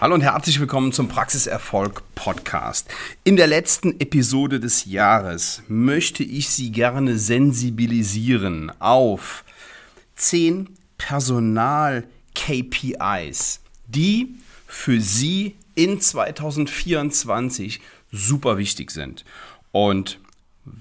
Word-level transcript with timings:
Hallo 0.00 0.14
und 0.14 0.20
herzlich 0.20 0.60
willkommen 0.60 0.92
zum 0.92 1.08
Praxiserfolg 1.08 2.04
Podcast. 2.14 2.88
In 3.24 3.34
der 3.34 3.48
letzten 3.48 3.98
Episode 3.98 4.60
des 4.60 4.84
Jahres 4.84 5.64
möchte 5.66 6.22
ich 6.22 6.50
Sie 6.50 6.70
gerne 6.70 7.18
sensibilisieren 7.18 8.70
auf 8.78 9.42
10 10.14 10.68
Personal-KPIs, 10.98 13.60
die 13.88 14.36
für 14.68 15.00
Sie 15.00 15.56
in 15.74 16.00
2024 16.00 17.80
super 18.12 18.56
wichtig 18.56 18.92
sind. 18.92 19.24
Und 19.72 20.20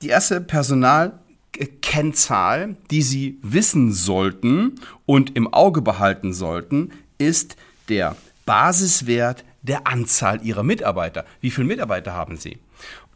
die 0.03 0.09
erste 0.09 0.41
Personalkennzahl, 0.41 2.75
die 2.91 3.01
Sie 3.01 3.39
wissen 3.41 3.91
sollten 3.91 4.79
und 5.07 5.35
im 5.35 5.51
Auge 5.51 5.81
behalten 5.81 6.33
sollten, 6.33 6.91
ist 7.17 7.55
der 7.87 8.15
Basiswert 8.45 9.43
der 9.63 9.87
Anzahl 9.87 10.45
Ihrer 10.45 10.61
Mitarbeiter. 10.61 11.25
Wie 11.41 11.49
viele 11.49 11.65
Mitarbeiter 11.65 12.13
haben 12.13 12.37
Sie? 12.37 12.59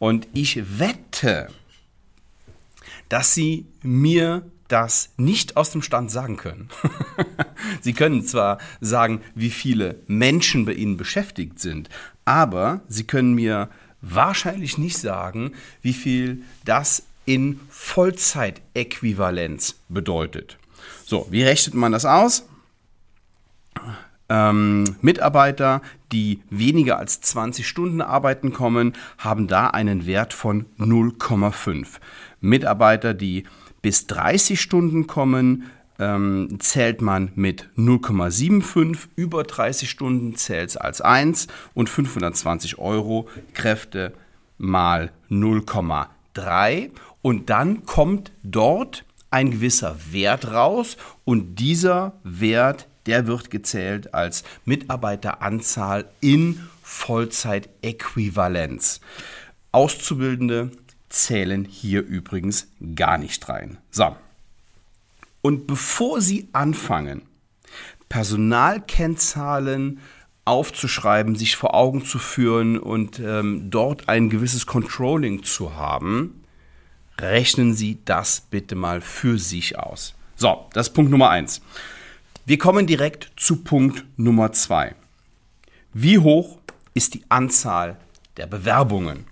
Und 0.00 0.26
ich 0.32 0.80
wette, 0.80 1.46
dass 3.08 3.34
Sie 3.34 3.66
mir 3.80 4.42
das 4.66 5.10
nicht 5.18 5.56
aus 5.56 5.70
dem 5.70 5.82
Stand 5.82 6.10
sagen 6.10 6.36
können. 6.36 6.68
Sie 7.80 7.92
können 7.92 8.24
zwar 8.24 8.58
sagen, 8.80 9.20
wie 9.36 9.50
viele 9.50 10.00
Menschen 10.08 10.64
bei 10.64 10.72
Ihnen 10.72 10.96
beschäftigt 10.96 11.60
sind, 11.60 11.90
aber 12.24 12.80
Sie 12.88 13.04
können 13.04 13.34
mir 13.34 13.70
wahrscheinlich 14.04 14.78
nicht 14.78 14.98
sagen, 14.98 15.52
wie 15.82 15.92
viel 15.92 16.42
das 16.64 17.04
in 17.24 17.60
Vollzeitäquivalenz 17.70 19.76
bedeutet. 19.88 20.58
So, 21.04 21.26
wie 21.30 21.42
rechnet 21.42 21.74
man 21.74 21.90
das 21.92 22.04
aus? 22.04 22.46
Ähm, 24.28 24.96
Mitarbeiter, 25.00 25.80
die 26.12 26.40
weniger 26.50 26.98
als 26.98 27.20
20 27.20 27.68
Stunden 27.68 28.00
arbeiten 28.00 28.52
kommen, 28.52 28.94
haben 29.18 29.48
da 29.48 29.68
einen 29.68 30.06
Wert 30.06 30.32
von 30.32 30.66
0,5. 30.78 31.86
Mitarbeiter, 32.40 33.14
die 33.14 33.44
bis 33.82 34.06
30 34.06 34.60
Stunden 34.60 35.06
kommen, 35.06 35.70
ähm, 35.98 36.58
zählt 36.60 37.02
man 37.02 37.32
mit 37.34 37.68
0,75, 37.76 39.08
über 39.16 39.42
30 39.44 39.88
Stunden 39.88 40.36
zählt 40.36 40.70
es 40.70 40.76
als 40.76 41.00
1 41.00 41.46
und 41.74 41.88
520 41.88 42.78
Euro 42.78 43.28
Kräfte 43.52 44.12
mal 44.58 45.12
0,3 45.30 46.90
und 47.22 47.48
dann 47.50 47.86
kommt 47.86 48.32
dort 48.42 49.04
ein 49.30 49.50
gewisser 49.50 49.96
Wert 50.10 50.52
raus 50.52 50.96
und 51.24 51.56
dieser 51.56 52.12
Wert, 52.22 52.86
der 53.06 53.26
wird 53.26 53.50
gezählt 53.50 54.14
als 54.14 54.44
Mitarbeiteranzahl 54.64 56.04
in 56.20 56.60
Vollzeitäquivalenz. 56.82 59.00
Auszubildende 59.72 60.70
zählen 61.08 61.64
hier 61.64 62.02
übrigens 62.02 62.68
gar 62.94 63.18
nicht 63.18 63.48
rein. 63.48 63.78
So, 63.90 64.14
und 65.44 65.66
bevor 65.66 66.22
Sie 66.22 66.48
anfangen, 66.54 67.20
Personalkennzahlen 68.08 70.00
aufzuschreiben, 70.46 71.36
sich 71.36 71.56
vor 71.56 71.74
Augen 71.74 72.02
zu 72.02 72.18
führen 72.18 72.78
und 72.78 73.18
ähm, 73.18 73.68
dort 73.68 74.08
ein 74.08 74.30
gewisses 74.30 74.64
Controlling 74.64 75.42
zu 75.42 75.76
haben, 75.76 76.44
rechnen 77.20 77.74
Sie 77.74 77.98
das 78.06 78.40
bitte 78.40 78.74
mal 78.74 79.02
für 79.02 79.38
sich 79.38 79.78
aus. 79.78 80.14
So, 80.34 80.64
das 80.72 80.88
ist 80.88 80.94
Punkt 80.94 81.10
Nummer 81.10 81.28
eins. 81.28 81.60
Wir 82.46 82.56
kommen 82.56 82.86
direkt 82.86 83.30
zu 83.36 83.56
Punkt 83.56 84.02
Nummer 84.16 84.52
zwei. 84.52 84.94
Wie 85.92 86.18
hoch 86.18 86.58
ist 86.94 87.12
die 87.12 87.24
Anzahl 87.28 87.98
der 88.38 88.46
Bewerbungen? 88.46 89.26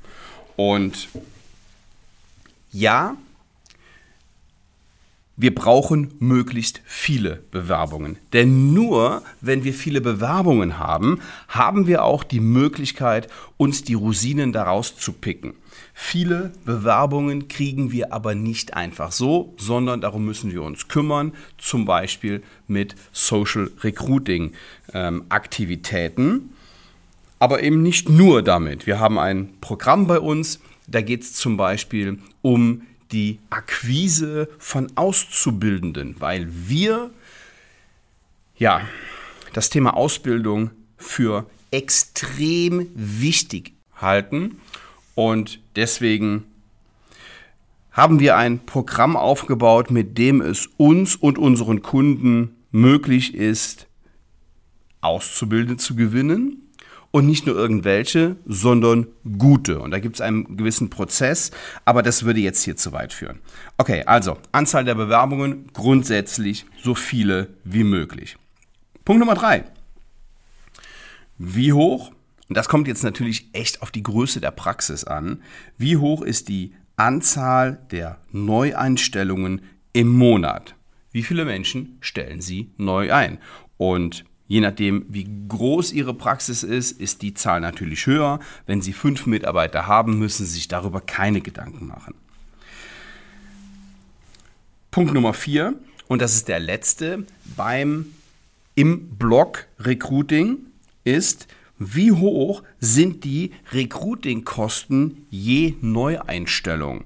Und 0.56 1.08
ja, 2.70 3.16
wir 5.42 5.54
brauchen 5.54 6.14
möglichst 6.20 6.80
viele 6.84 7.42
Bewerbungen. 7.50 8.16
Denn 8.32 8.72
nur 8.72 9.22
wenn 9.40 9.64
wir 9.64 9.74
viele 9.74 10.00
Bewerbungen 10.00 10.78
haben, 10.78 11.20
haben 11.48 11.88
wir 11.88 12.04
auch 12.04 12.22
die 12.22 12.38
Möglichkeit, 12.38 13.26
uns 13.56 13.82
die 13.82 13.94
Rosinen 13.94 14.52
daraus 14.52 14.96
zu 14.96 15.12
picken. 15.12 15.54
Viele 15.94 16.52
Bewerbungen 16.64 17.48
kriegen 17.48 17.90
wir 17.90 18.12
aber 18.12 18.36
nicht 18.36 18.74
einfach 18.74 19.10
so, 19.10 19.52
sondern 19.58 20.00
darum 20.00 20.24
müssen 20.24 20.52
wir 20.52 20.62
uns 20.62 20.86
kümmern, 20.86 21.32
zum 21.58 21.86
Beispiel 21.86 22.44
mit 22.68 22.94
Social 23.10 23.68
Recruiting 23.82 24.52
ähm, 24.94 25.24
Aktivitäten. 25.28 26.50
Aber 27.40 27.64
eben 27.64 27.82
nicht 27.82 28.08
nur 28.08 28.42
damit. 28.42 28.86
Wir 28.86 29.00
haben 29.00 29.18
ein 29.18 29.54
Programm 29.60 30.06
bei 30.06 30.20
uns, 30.20 30.60
da 30.86 31.00
geht 31.00 31.22
es 31.22 31.32
zum 31.32 31.56
Beispiel 31.56 32.18
um 32.42 32.82
die 33.12 33.38
Akquise 33.50 34.48
von 34.58 34.90
Auszubildenden, 34.96 36.16
weil 36.18 36.48
wir 36.50 37.10
ja 38.56 38.80
das 39.52 39.70
Thema 39.70 39.94
Ausbildung 39.96 40.70
für 40.96 41.46
extrem 41.70 42.88
wichtig 42.94 43.74
halten. 43.96 44.60
Und 45.14 45.60
deswegen 45.76 46.44
haben 47.90 48.20
wir 48.20 48.36
ein 48.36 48.64
Programm 48.64 49.16
aufgebaut, 49.16 49.90
mit 49.90 50.16
dem 50.16 50.40
es 50.40 50.68
uns 50.78 51.16
und 51.16 51.38
unseren 51.38 51.82
Kunden 51.82 52.56
möglich 52.70 53.34
ist, 53.34 53.86
Auszubildende 55.02 55.76
zu 55.76 55.94
gewinnen 55.94 56.61
und 57.12 57.26
nicht 57.26 57.46
nur 57.46 57.54
irgendwelche, 57.54 58.36
sondern 58.46 59.06
gute. 59.38 59.78
Und 59.78 59.92
da 59.92 60.00
gibt 60.00 60.16
es 60.16 60.20
einen 60.20 60.56
gewissen 60.56 60.90
Prozess, 60.90 61.52
aber 61.84 62.02
das 62.02 62.24
würde 62.24 62.40
jetzt 62.40 62.64
hier 62.64 62.76
zu 62.76 62.92
weit 62.92 63.12
führen. 63.12 63.38
Okay, 63.78 64.02
also 64.06 64.38
Anzahl 64.50 64.84
der 64.84 64.96
Bewerbungen 64.96 65.68
grundsätzlich 65.72 66.66
so 66.82 66.96
viele 66.96 67.50
wie 67.62 67.84
möglich. 67.84 68.36
Punkt 69.04 69.20
Nummer 69.20 69.34
drei. 69.34 69.64
Wie 71.38 71.72
hoch, 71.72 72.12
und 72.48 72.56
das 72.56 72.68
kommt 72.68 72.88
jetzt 72.88 73.04
natürlich 73.04 73.48
echt 73.52 73.82
auf 73.82 73.90
die 73.90 74.02
Größe 74.02 74.40
der 74.40 74.50
Praxis 74.50 75.04
an, 75.04 75.42
wie 75.76 75.98
hoch 75.98 76.22
ist 76.22 76.48
die 76.48 76.74
Anzahl 76.96 77.84
der 77.90 78.18
Neueinstellungen 78.32 79.62
im 79.92 80.08
Monat? 80.08 80.74
Wie 81.10 81.22
viele 81.22 81.44
Menschen 81.44 81.98
stellen 82.00 82.40
Sie 82.40 82.70
neu 82.78 83.12
ein? 83.12 83.38
Und 83.76 84.24
Je 84.52 84.60
nachdem, 84.60 85.06
wie 85.08 85.26
groß 85.48 85.92
Ihre 85.92 86.12
Praxis 86.12 86.62
ist, 86.62 87.00
ist 87.00 87.22
die 87.22 87.32
Zahl 87.32 87.62
natürlich 87.62 88.04
höher. 88.04 88.38
Wenn 88.66 88.82
Sie 88.82 88.92
fünf 88.92 89.24
Mitarbeiter 89.24 89.86
haben, 89.86 90.18
müssen 90.18 90.44
Sie 90.44 90.52
sich 90.52 90.68
darüber 90.68 91.00
keine 91.00 91.40
Gedanken 91.40 91.86
machen. 91.86 92.12
Punkt 94.90 95.14
Nummer 95.14 95.32
vier, 95.32 95.72
und 96.06 96.20
das 96.20 96.34
ist 96.34 96.48
der 96.48 96.60
letzte 96.60 97.24
beim 97.56 98.12
im 98.74 99.16
Blog 99.16 99.68
Recruiting, 99.78 100.58
ist, 101.04 101.48
wie 101.78 102.12
hoch 102.12 102.62
sind 102.78 103.24
die 103.24 103.52
Recruiting-Kosten 103.72 105.26
je 105.30 105.76
Neueinstellung? 105.80 107.04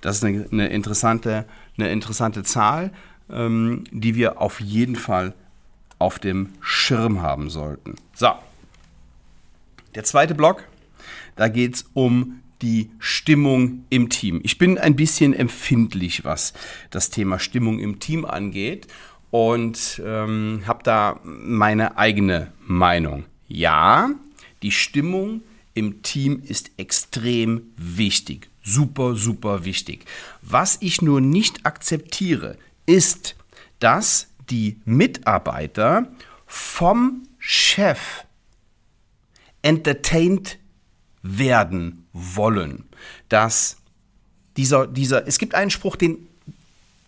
Das 0.00 0.18
ist 0.18 0.24
eine, 0.24 0.46
eine, 0.52 0.68
interessante, 0.68 1.44
eine 1.76 1.90
interessante 1.90 2.44
Zahl, 2.44 2.92
ähm, 3.28 3.82
die 3.90 4.14
wir 4.14 4.40
auf 4.40 4.60
jeden 4.60 4.94
Fall 4.94 5.34
auf 6.02 6.18
dem 6.18 6.50
Schirm 6.60 7.22
haben 7.22 7.48
sollten. 7.48 7.94
So, 8.14 8.32
der 9.94 10.04
zweite 10.04 10.34
Block, 10.34 10.64
da 11.36 11.48
geht 11.48 11.76
es 11.76 11.84
um 11.94 12.40
die 12.60 12.90
Stimmung 12.98 13.84
im 13.88 14.08
Team. 14.08 14.40
Ich 14.44 14.58
bin 14.58 14.78
ein 14.78 14.96
bisschen 14.96 15.34
empfindlich, 15.34 16.24
was 16.24 16.52
das 16.90 17.10
Thema 17.10 17.38
Stimmung 17.38 17.78
im 17.78 17.98
Team 17.98 18.24
angeht 18.24 18.86
und 19.30 20.00
ähm, 20.04 20.62
habe 20.66 20.82
da 20.82 21.20
meine 21.24 21.98
eigene 21.98 22.52
Meinung. 22.60 23.24
Ja, 23.48 24.10
die 24.62 24.70
Stimmung 24.70 25.42
im 25.74 26.02
Team 26.02 26.42
ist 26.46 26.70
extrem 26.76 27.62
wichtig. 27.76 28.48
Super, 28.62 29.16
super 29.16 29.64
wichtig. 29.64 30.04
Was 30.42 30.78
ich 30.80 31.02
nur 31.02 31.20
nicht 31.20 31.66
akzeptiere, 31.66 32.56
ist, 32.86 33.34
dass 33.80 34.28
die 34.50 34.80
Mitarbeiter 34.84 36.06
vom 36.46 37.22
Chef 37.38 38.24
entertained 39.62 40.58
werden 41.22 42.06
wollen, 42.12 42.84
dass 43.28 43.78
dieser, 44.56 44.86
dieser, 44.86 45.26
es 45.26 45.38
gibt 45.38 45.54
einen 45.54 45.70
Spruch, 45.70 45.96
den, 45.96 46.28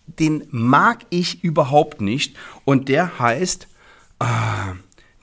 den 0.07 0.47
mag 0.51 1.05
ich 1.09 1.43
überhaupt 1.43 2.01
nicht 2.01 2.35
und 2.63 2.89
der 2.89 3.19
heißt, 3.19 3.67
ah, 4.19 4.73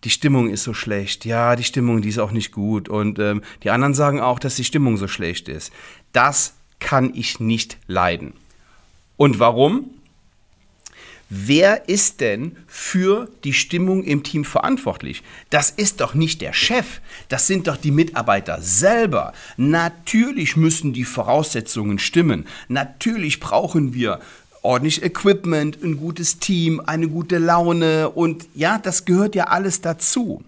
die 0.05 0.11
Stimmung 0.11 0.51
ist 0.51 0.65
so 0.65 0.75
schlecht. 0.75 1.25
Ja, 1.25 1.57
die 1.57 1.65
Stimmung, 1.65 2.03
die 2.03 2.09
ist 2.09 2.19
auch 2.19 2.33
nicht 2.33 2.53
gut. 2.53 2.89
Und 2.89 3.19
ähm, 3.19 3.43
die 3.63 3.71
anderen 3.71 3.95
sagen 3.95 4.21
auch, 4.21 4.39
dass 4.41 4.57
die 4.57 4.65
Stimmung 4.65 4.97
so 4.97 5.07
schlecht 5.07 5.49
ist. 5.49 5.73
Das 6.13 6.55
kann 6.81 7.13
ich 7.15 7.39
nicht 7.39 7.79
leiden. 7.87 8.35
Und 9.17 9.39
warum? 9.39 9.91
Wer 11.35 11.89
ist 11.89 12.21
denn 12.21 12.59
für 12.67 13.27
die 13.43 13.55
Stimmung 13.55 14.05
im 14.05 14.23
Team 14.23 14.45
verantwortlich? 14.45 15.23
Das 15.49 15.71
ist 15.71 16.03
doch 16.03 16.13
nicht 16.13 16.43
der 16.43 16.53
Chef, 16.53 17.01
das 17.31 17.47
sind 17.47 17.69
doch 17.69 17.79
die 17.79 17.91
Mitarbeiter 17.91 18.61
selber. 18.61 19.33
Natürlich 19.57 20.59
müssen 20.59 20.93
die 20.93 21.07
Voraussetzungen 21.07 21.99
stimmen. 21.99 22.47
Natürlich 22.69 23.41
brauchen 23.41 23.95
wir 23.95 24.21
ordentlich 24.61 25.03
Equipment, 25.03 25.83
ein 25.83 25.97
gutes 25.97 26.39
Team, 26.39 26.83
eine 26.85 27.09
gute 27.09 27.39
Laune 27.39 28.11
und 28.11 28.47
ja, 28.55 28.77
das 28.77 29.07
gehört 29.07 29.35
ja 29.35 29.45
alles 29.45 29.81
dazu. 29.81 30.45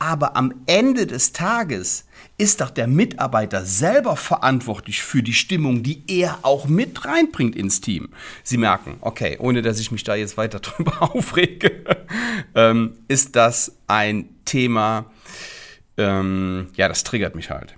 Aber 0.00 0.36
am 0.36 0.52
Ende 0.66 1.06
des 1.06 1.32
Tages 1.32 2.06
ist 2.36 2.60
doch 2.60 2.70
der 2.70 2.86
Mitarbeiter 2.86 3.64
selber 3.64 4.16
verantwortlich 4.16 5.02
für 5.02 5.22
die 5.22 5.32
Stimmung, 5.32 5.82
die 5.82 6.02
er 6.08 6.40
auch 6.42 6.66
mit 6.66 7.04
reinbringt 7.04 7.54
ins 7.54 7.80
Team. 7.80 8.08
Sie 8.42 8.56
merken, 8.56 8.96
okay, 9.00 9.36
ohne 9.38 9.62
dass 9.62 9.78
ich 9.78 9.92
mich 9.92 10.02
da 10.02 10.14
jetzt 10.14 10.36
weiter 10.36 10.58
drüber 10.60 11.02
aufrege, 11.02 11.84
ähm, 12.54 12.94
ist 13.08 13.36
das 13.36 13.76
ein 13.86 14.28
Thema, 14.44 15.06
ähm, 15.96 16.68
ja, 16.74 16.88
das 16.88 17.04
triggert 17.04 17.36
mich 17.36 17.50
halt. 17.50 17.76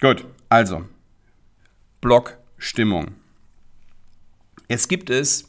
Gut, 0.00 0.24
also, 0.48 0.84
Block 2.00 2.36
Stimmung. 2.58 3.12
Jetzt 4.68 4.88
gibt 4.88 5.10
es 5.10 5.48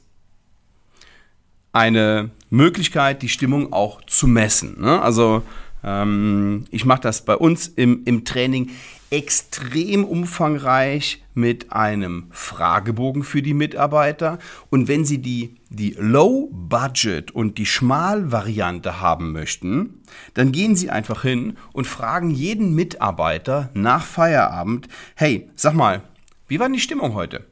eine 1.72 2.30
Möglichkeit, 2.52 3.24
die 3.24 3.30
Stimmung 3.30 3.74
auch 3.74 4.04
zu 4.06 4.28
messen. 4.28 4.80
Ne? 4.80 5.02
Also 5.02 5.42
ähm, 5.84 6.66
ich 6.72 6.86
mache 6.86 7.02
das 7.02 7.26
bei 7.26 7.36
uns 7.36 7.68
im, 7.68 8.04
im 8.06 8.26
Training 8.26 8.72
extrem 9.14 10.06
umfangreich 10.06 11.24
mit 11.36 11.72
einem 11.72 12.28
Fragebogen 12.32 13.24
für 13.24 13.44
die 13.44 13.54
Mitarbeiter. 13.54 14.40
Und 14.72 14.88
wenn 14.88 15.06
Sie 15.06 15.20
die, 15.20 15.56
die 15.70 15.96
Low-Budget 16.00 17.30
und 17.30 17.60
die 17.60 17.68
Schmal-Variante 17.68 19.02
haben 19.02 19.32
möchten, 19.32 20.02
dann 20.34 20.52
gehen 20.52 20.76
Sie 20.76 20.90
einfach 20.90 21.22
hin 21.22 21.58
und 21.74 21.86
fragen 21.86 22.32
jeden 22.32 22.74
Mitarbeiter 22.74 23.70
nach 23.76 24.04
Feierabend, 24.04 24.88
hey, 25.16 25.48
sag 25.56 25.76
mal, 25.76 26.02
wie 26.48 26.60
war 26.60 26.70
die 26.70 26.80
Stimmung 26.80 27.14
heute? 27.14 27.46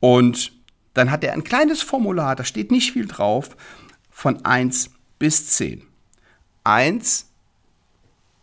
Und 0.00 0.52
dann 0.94 1.12
hat 1.12 1.22
er 1.22 1.32
ein 1.32 1.44
kleines 1.44 1.80
Formular, 1.82 2.34
da 2.34 2.42
steht 2.42 2.72
nicht 2.72 2.92
viel 2.92 3.06
drauf, 3.06 3.56
von 4.10 4.44
1 4.44 4.90
bis 5.20 5.50
10. 5.50 5.85
1 6.66 7.30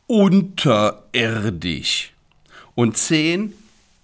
unterirdisch 0.07 2.13
und 2.73 2.95
10 2.95 3.53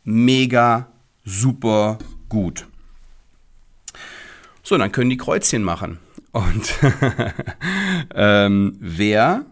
mega 0.04 0.88
super 1.24 1.98
gut. 2.28 2.68
So, 4.62 4.78
dann 4.78 4.92
können 4.92 5.10
die 5.10 5.18
Kreuzchen 5.18 5.64
machen. 5.64 6.00
Und 6.32 6.74
ähm, 8.14 8.76
wer 8.80 9.46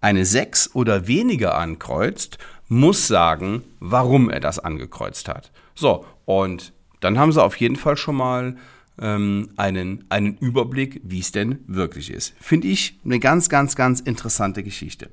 eine 0.00 0.24
6 0.24 0.74
oder 0.74 1.06
weniger 1.06 1.56
ankreuzt, 1.56 2.38
muss 2.68 3.06
sagen, 3.06 3.62
warum 3.78 4.30
er 4.30 4.40
das 4.40 4.58
angekreuzt 4.58 5.28
hat. 5.28 5.52
So, 5.74 6.04
und 6.24 6.72
dann 7.00 7.18
haben 7.18 7.32
sie 7.32 7.42
auf 7.42 7.56
jeden 7.56 7.76
Fall 7.76 7.96
schon 7.96 8.16
mal 8.16 8.56
ähm, 9.00 9.50
einen, 9.56 10.04
einen 10.08 10.36
Überblick, 10.38 11.00
wie 11.02 11.20
es 11.20 11.32
denn 11.32 11.60
wirklich 11.66 12.10
ist. 12.10 12.34
Finde 12.40 12.68
ich 12.68 12.98
eine 13.04 13.18
ganz, 13.18 13.48
ganz, 13.48 13.74
ganz 13.74 14.00
interessante 14.00 14.62
Geschichte. 14.62 15.10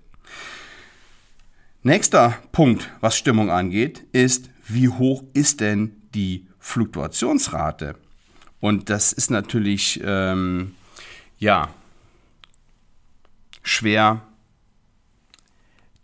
Nächster 1.84 2.38
Punkt, 2.52 2.92
was 3.00 3.18
Stimmung 3.18 3.50
angeht, 3.50 4.06
ist, 4.12 4.50
wie 4.68 4.90
hoch 4.90 5.24
ist 5.34 5.62
denn 5.62 5.96
die 6.14 6.46
Fluktuationsrate? 6.60 7.96
Und 8.60 8.90
das 8.90 9.14
ist 9.14 9.32
natürlich, 9.32 10.02
ähm, 10.04 10.74
ja, 11.40 11.70
schwer 13.62 14.27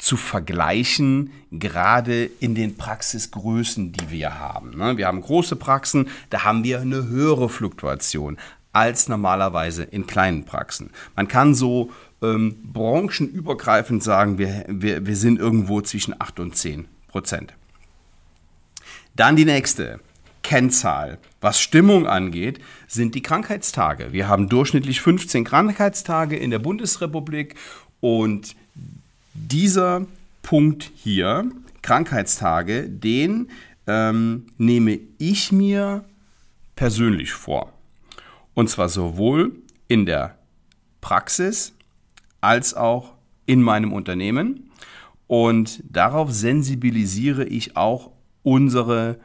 zu 0.04 0.18
vergleichen, 0.18 1.32
gerade 1.50 2.26
in 2.26 2.56
den 2.56 2.76
Praxisgrößen, 2.76 3.94
die 3.94 4.12
wir 4.12 4.38
haben. 4.38 4.78
Ne? 4.78 4.98
Wir 4.98 5.08
haben 5.08 5.22
große 5.22 5.56
Praxen, 5.56 6.10
da 6.30 6.44
haben 6.44 6.66
wir 6.66 6.82
eine 6.82 7.08
höhere 7.08 7.48
Fluktuation 7.48 8.38
als 8.74 9.08
normalerweise 9.08 9.84
in 9.84 10.06
kleinen 10.06 10.44
Praxen. 10.44 10.90
Man 11.16 11.30
kann 11.30 11.56
so 11.56 11.92
ähm, 12.22 12.58
branchenübergreifend 12.74 14.04
sagen, 14.04 14.38
wir, 14.38 14.66
wir, 14.68 15.06
wir 15.06 15.16
sind 15.16 15.40
irgendwo 15.40 15.80
zwischen 15.80 16.20
8 16.20 16.42
und 16.42 16.58
10 16.58 16.86
Prozent. 17.08 17.54
Dann 19.16 19.38
die 19.38 19.46
nächste 19.46 20.02
Kennzahl. 20.42 21.18
Was 21.40 21.62
Stimmung 21.62 22.08
angeht, 22.08 22.60
sind 22.88 23.16
die 23.16 23.24
Krankheitstage. 23.24 24.12
Wir 24.12 24.28
haben 24.28 24.50
durchschnittlich 24.50 25.00
15 25.00 25.46
Krankheitstage 25.46 26.36
in 26.36 26.52
der 26.52 26.60
Bundesrepublik 26.60 27.56
und 28.02 28.58
dieser 29.34 30.06
Punkt 30.42 30.92
hier, 30.96 31.50
Krankheitstage, 31.82 32.90
den 32.90 33.50
ähm, 33.88 34.48
nehme 34.58 35.00
ich 35.18 35.52
mir 35.52 36.04
persönlich 36.76 37.32
vor. 37.32 37.74
Und 38.54 38.70
zwar 38.70 38.90
sowohl 38.90 39.56
in 39.88 40.06
der 40.06 40.38
Praxis 41.02 41.74
als 42.42 42.74
auch 42.74 43.14
in 43.46 43.62
meinem 43.62 43.94
Unternehmen. 43.94 44.72
Und 45.28 45.84
darauf 45.90 46.32
sensibilisiere 46.32 47.46
ich 47.46 47.76
auch 47.76 48.12
unsere 48.44 49.20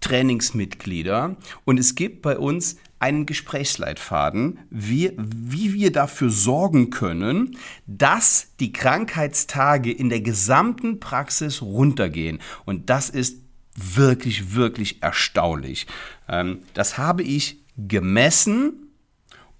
Trainingsmitglieder. 0.00 1.36
Und 1.64 1.78
es 1.78 1.94
gibt 1.94 2.22
bei 2.22 2.38
uns 2.38 2.76
einen 3.00 3.26
Gesprächsleitfaden, 3.26 4.60
wie, 4.70 5.12
wie 5.16 5.72
wir 5.72 5.90
dafür 5.90 6.30
sorgen 6.30 6.90
können, 6.90 7.56
dass 7.86 8.48
die 8.60 8.72
Krankheitstage 8.72 9.90
in 9.90 10.10
der 10.10 10.20
gesamten 10.20 11.00
Praxis 11.00 11.62
runtergehen. 11.62 12.40
Und 12.66 12.90
das 12.90 13.10
ist 13.10 13.38
wirklich, 13.74 14.54
wirklich 14.54 15.02
erstaunlich. 15.02 15.86
Ähm, 16.28 16.60
das 16.74 16.98
habe 16.98 17.22
ich 17.22 17.60
gemessen 17.76 18.79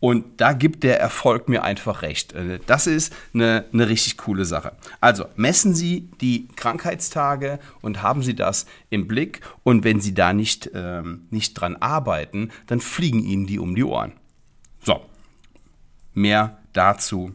und 0.01 0.41
da 0.41 0.55
gibt 0.55 0.83
der 0.83 0.99
Erfolg 0.99 1.49
mir 1.49 1.63
einfach 1.63 2.03
recht. 2.03 2.33
Äh, 2.33 2.59
das 2.67 2.87
ist 2.87 3.15
eine, 3.35 3.67
eine 3.73 3.89
richtig 3.89 4.17
coole 4.17 4.47
Sache. 4.47 4.73
Also 5.01 5.27
messen 5.37 5.75
Sie 5.75 6.09
die 6.21 6.49
Krankheitstage 6.57 7.59
und 7.83 8.03
haben 8.03 8.23
Sie 8.23 8.35
das 8.35 8.67
im 8.89 9.07
Blick. 9.07 9.43
Und 9.63 9.85
wenn 9.85 10.01
Sie 10.01 10.15
da 10.15 10.33
nicht, 10.33 10.71
ähm, 10.75 11.27
nicht 11.31 11.55
dran 11.55 11.77
arbeiten, 11.77 12.51
dann 12.67 12.81
fliegen 12.81 13.23
Ihnen 13.23 13.47
die 13.47 13.59
um 13.59 13.75
die 13.75 13.85
Ohren. 13.85 14.13
So, 14.83 15.03
mehr 16.15 16.59
dazu 16.73 17.35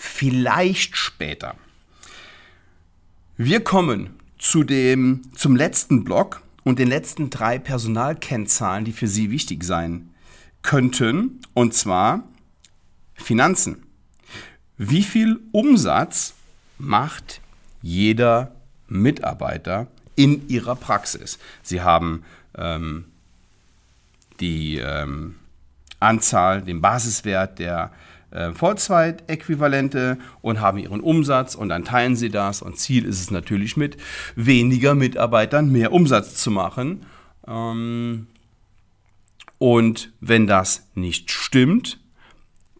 vielleicht 0.00 0.96
später. 0.96 1.56
Wir 3.36 3.62
kommen 3.62 4.18
zu 4.38 4.64
dem, 4.64 5.22
zum 5.34 5.54
letzten 5.54 6.04
Block 6.04 6.42
und 6.64 6.78
den 6.78 6.88
letzten 6.88 7.28
drei 7.28 7.58
Personalkennzahlen, 7.58 8.86
die 8.86 8.92
für 8.92 9.06
Sie 9.06 9.30
wichtig 9.30 9.62
sein 9.62 10.10
könnten, 10.62 11.40
und 11.54 11.74
zwar 11.74 12.24
Finanzen. 13.14 13.82
Wie 14.76 15.02
viel 15.02 15.40
Umsatz 15.52 16.34
macht 16.78 17.40
jeder 17.82 18.52
Mitarbeiter 18.88 19.88
in 20.16 20.48
ihrer 20.48 20.74
Praxis? 20.74 21.38
Sie 21.62 21.82
haben 21.82 22.24
ähm, 22.56 23.04
die 24.40 24.78
ähm, 24.78 25.36
Anzahl, 26.00 26.62
den 26.62 26.80
Basiswert 26.80 27.58
der 27.58 27.92
äh, 28.30 28.52
Vollzeitäquivalente 28.52 30.18
und 30.40 30.60
haben 30.60 30.78
ihren 30.78 31.00
Umsatz 31.00 31.54
und 31.54 31.68
dann 31.68 31.84
teilen 31.84 32.16
sie 32.16 32.30
das 32.30 32.62
und 32.62 32.78
Ziel 32.78 33.04
ist 33.04 33.20
es 33.20 33.30
natürlich 33.30 33.76
mit 33.76 33.96
weniger 34.36 34.94
Mitarbeitern 34.94 35.70
mehr 35.70 35.92
Umsatz 35.92 36.36
zu 36.36 36.50
machen. 36.50 37.04
Ähm, 37.46 38.28
und 39.60 40.10
wenn 40.20 40.46
das 40.46 40.88
nicht 40.94 41.30
stimmt, 41.30 42.00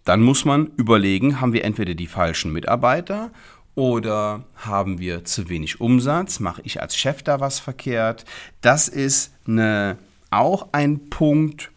dann 0.06 0.22
muss 0.22 0.46
man 0.46 0.68
überlegen, 0.78 1.38
haben 1.38 1.52
wir 1.52 1.62
entweder 1.62 1.92
die 1.92 2.06
falschen 2.06 2.54
Mitarbeiter 2.54 3.30
oder 3.74 4.44
haben 4.56 4.98
wir 4.98 5.26
zu 5.26 5.50
wenig 5.50 5.82
Umsatz? 5.82 6.40
Mache 6.40 6.62
ich 6.64 6.80
als 6.80 6.96
Chef 6.96 7.22
da 7.22 7.38
was 7.38 7.60
verkehrt? 7.60 8.24
Das 8.62 8.88
ist 8.88 9.34
eine, 9.46 9.98
auch 10.30 10.68
ein 10.72 11.10
Punkt, 11.10 11.70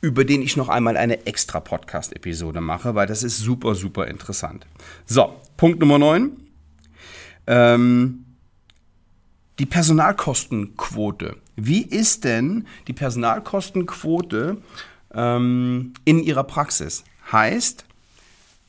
über 0.00 0.24
den 0.24 0.40
ich 0.40 0.56
noch 0.56 0.68
einmal 0.68 0.96
eine 0.96 1.26
extra 1.26 1.58
Podcast-Episode 1.58 2.60
mache, 2.60 2.94
weil 2.94 3.08
das 3.08 3.24
ist 3.24 3.40
super, 3.40 3.74
super 3.74 4.06
interessant. 4.06 4.68
So, 5.04 5.34
Punkt 5.56 5.80
Nummer 5.80 5.98
9. 5.98 6.30
Ähm, 7.48 8.23
die 9.58 9.66
Personalkostenquote. 9.66 11.36
Wie 11.56 11.82
ist 11.82 12.24
denn 12.24 12.66
die 12.88 12.92
Personalkostenquote 12.92 14.58
ähm, 15.14 15.92
in 16.04 16.18
Ihrer 16.20 16.44
Praxis? 16.44 17.04
Heißt, 17.30 17.84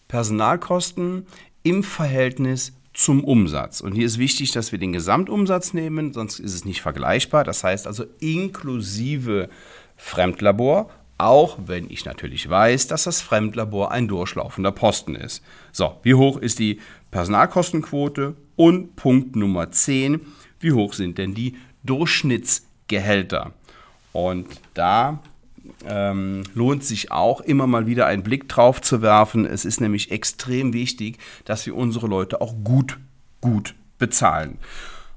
Personalkosten 0.07 1.25
im 1.63 1.83
Verhältnis 1.83 2.73
zum 2.93 3.23
Umsatz. 3.23 3.81
Und 3.81 3.93
hier 3.93 4.05
ist 4.05 4.17
wichtig, 4.17 4.51
dass 4.51 4.71
wir 4.71 4.79
den 4.79 4.93
Gesamtumsatz 4.93 5.73
nehmen, 5.73 6.13
sonst 6.13 6.39
ist 6.39 6.53
es 6.53 6.65
nicht 6.65 6.81
vergleichbar. 6.81 7.43
Das 7.43 7.63
heißt 7.63 7.87
also 7.87 8.05
inklusive 8.19 9.49
Fremdlabor, 9.97 10.89
auch 11.17 11.57
wenn 11.65 11.89
ich 11.89 12.05
natürlich 12.05 12.49
weiß, 12.49 12.87
dass 12.87 13.03
das 13.03 13.21
Fremdlabor 13.21 13.91
ein 13.91 14.07
durchlaufender 14.07 14.71
Posten 14.71 15.15
ist. 15.15 15.43
So, 15.71 15.97
wie 16.03 16.13
hoch 16.13 16.37
ist 16.37 16.59
die 16.59 16.79
Personalkostenquote? 17.11 18.35
Und 18.57 18.95
Punkt 18.95 19.35
Nummer 19.35 19.71
10, 19.71 20.21
wie 20.65 20.73
hoch 20.73 20.93
sind 20.93 21.17
denn 21.19 21.35
die 21.35 21.55
Durchschnittsgehälter? 21.83 23.53
Und 24.11 24.47
da 24.73 25.19
ähm, 25.87 26.43
lohnt 26.53 26.83
sich 26.83 27.11
auch 27.11 27.41
immer 27.41 27.67
mal 27.67 27.85
wieder 27.85 28.07
einen 28.07 28.23
Blick 28.23 28.49
drauf 28.49 28.81
zu 28.81 29.01
werfen. 29.01 29.45
Es 29.45 29.63
ist 29.63 29.79
nämlich 29.79 30.11
extrem 30.11 30.73
wichtig, 30.73 31.17
dass 31.45 31.65
wir 31.65 31.75
unsere 31.75 32.07
Leute 32.07 32.41
auch 32.41 32.55
gut, 32.63 32.97
gut 33.41 33.75
bezahlen. 33.99 34.57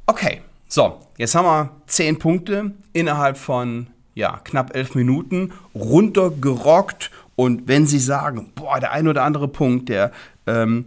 Okay, 0.07 0.43
so, 0.69 1.01
jetzt 1.17 1.35
haben 1.35 1.47
wir 1.47 1.71
zehn 1.87 2.19
Punkte 2.19 2.73
innerhalb 2.93 3.39
von 3.39 3.89
ja, 4.15 4.41
knapp 4.45 4.77
elf 4.77 4.95
Minuten 4.95 5.53
runtergerockt. 5.75 7.11
Und 7.37 7.69
wenn 7.69 7.87
Sie 7.87 8.01
sagen, 8.01 8.51
boah, 8.55 8.81
der 8.81 8.93
ein 8.93 9.09
oder 9.09 9.23
andere 9.23 9.49
Punkt, 9.49 9.89
der 9.89 10.13
ähm, 10.47 10.87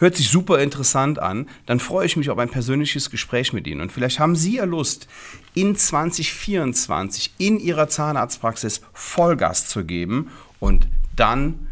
hört 0.00 0.16
sich 0.16 0.30
super 0.30 0.58
interessant 0.58 1.18
an, 1.18 1.46
dann 1.66 1.78
freue 1.78 2.06
ich 2.06 2.16
mich 2.16 2.30
auf 2.30 2.38
ein 2.38 2.48
persönliches 2.48 3.10
Gespräch 3.10 3.52
mit 3.52 3.66
Ihnen. 3.66 3.82
Und 3.82 3.92
vielleicht 3.92 4.18
haben 4.18 4.34
Sie 4.34 4.56
ja 4.56 4.64
Lust, 4.64 5.06
in 5.54 5.76
2024 5.76 7.34
in 7.38 7.60
Ihrer 7.60 7.88
Zahnarztpraxis 7.88 8.80
Vollgas 8.92 9.68
zu 9.68 9.84
geben. 9.84 10.30
Und 10.58 10.88
dann, 11.14 11.68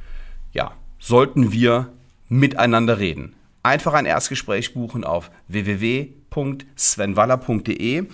ja, 0.52 0.72
sollten 1.00 1.50
wir 1.52 1.90
miteinander 2.28 2.98
reden. 2.98 3.32
Einfach 3.62 3.94
ein 3.94 4.04
Erstgespräch 4.06 4.74
buchen 4.74 5.04
auf 5.04 5.30
www.svenwaller.de. 5.48 8.06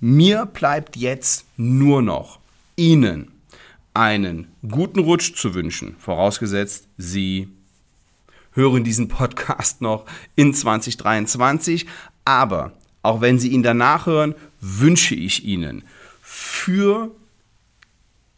Mir 0.00 0.46
bleibt 0.46 0.96
jetzt 0.96 1.44
nur 1.56 2.02
noch 2.02 2.38
Ihnen 2.76 3.32
einen 3.94 4.48
guten 4.68 5.00
Rutsch 5.00 5.34
zu 5.34 5.54
wünschen, 5.54 5.96
vorausgesetzt 5.98 6.86
Sie 6.98 7.48
hören 8.58 8.82
diesen 8.82 9.08
Podcast 9.08 9.80
noch 9.80 10.04
in 10.34 10.52
2023. 10.52 11.86
Aber 12.24 12.72
auch 13.02 13.20
wenn 13.20 13.38
Sie 13.38 13.48
ihn 13.48 13.62
danach 13.62 14.06
hören, 14.06 14.34
wünsche 14.60 15.14
ich 15.14 15.44
Ihnen 15.44 15.84
für 16.20 17.12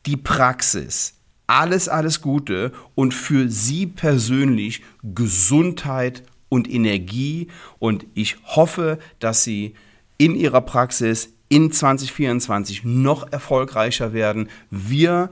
die 0.06 0.16
Praxis 0.16 1.14
alles, 1.46 1.88
alles 1.88 2.20
Gute 2.20 2.72
und 2.94 3.12
für 3.12 3.48
Sie 3.48 3.86
persönlich 3.86 4.82
Gesundheit 5.02 6.22
und 6.48 6.70
Energie. 6.70 7.48
Und 7.78 8.06
ich 8.14 8.36
hoffe, 8.44 8.98
dass 9.18 9.42
Sie 9.42 9.74
in 10.18 10.36
Ihrer 10.36 10.60
Praxis 10.60 11.30
in 11.48 11.72
2024 11.72 12.84
noch 12.84 13.32
erfolgreicher 13.32 14.12
werden. 14.12 14.50
Wir 14.70 15.30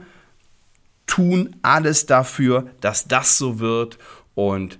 tun 1.09 1.55
alles 1.63 2.05
dafür, 2.05 2.69
dass 2.81 3.07
das 3.07 3.37
so 3.37 3.59
wird. 3.59 3.97
Und 4.39 4.79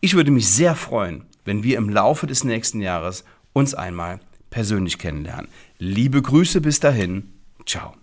ich 0.00 0.14
würde 0.14 0.32
mich 0.32 0.48
sehr 0.48 0.74
freuen, 0.74 1.26
wenn 1.44 1.62
wir 1.62 1.78
im 1.78 1.88
Laufe 1.88 2.26
des 2.26 2.42
nächsten 2.42 2.80
Jahres 2.80 3.22
uns 3.52 3.72
einmal 3.72 4.18
persönlich 4.50 4.98
kennenlernen. 4.98 5.46
Liebe 5.78 6.20
Grüße 6.20 6.60
bis 6.60 6.80
dahin. 6.80 7.32
Ciao. 7.64 7.94